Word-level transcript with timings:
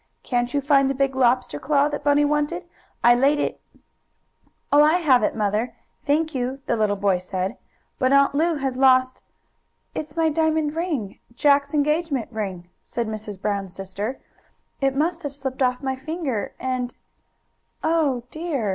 "Can't 0.23 0.51
you 0.51 0.61
find 0.61 0.89
the 0.89 0.95
big 0.95 1.15
lobster 1.15 1.59
claw 1.59 1.87
that 1.89 2.03
Bunny 2.03 2.25
wanted? 2.25 2.63
I 3.03 3.13
laid 3.13 3.37
it" 3.37 3.61
"Oh, 4.73 4.81
I 4.81 4.93
have 4.95 5.21
it, 5.21 5.35
Mother, 5.35 5.75
thank 6.07 6.33
you," 6.33 6.59
the 6.65 6.75
little 6.75 6.95
boy 6.95 7.19
said. 7.19 7.55
"But 7.99 8.11
Aunt 8.11 8.33
Lu 8.33 8.55
has 8.55 8.75
lost" 8.77 9.21
"It's 9.93 10.17
my 10.17 10.27
diamond 10.29 10.75
ring 10.75 11.19
Jack's 11.35 11.75
engagement 11.75 12.29
ring," 12.31 12.67
said 12.81 13.07
Mrs. 13.07 13.39
Brown's 13.39 13.75
sister. 13.75 14.19
"It 14.81 14.95
must 14.95 15.21
have 15.21 15.35
slipped 15.35 15.61
off 15.61 15.83
my 15.83 15.95
finger, 15.95 16.55
and" 16.59 16.95
"Oh 17.83 18.23
dear! 18.31 18.69